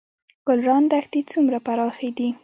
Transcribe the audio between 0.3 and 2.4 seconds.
ګلران دښتې څومره پراخې دي؟